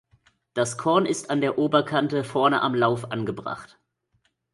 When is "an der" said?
1.29-1.59